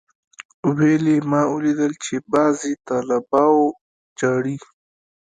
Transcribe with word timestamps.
ويل 0.75 1.03
يې 1.13 1.17
ما 1.31 1.41
اوليدل 1.51 1.91
چې 2.03 2.15
بعضي 2.31 2.73
طلبا 2.87 3.45
جاړي. 4.19 4.57